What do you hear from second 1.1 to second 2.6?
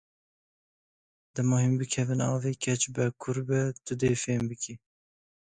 Dema hûn bikevin avê,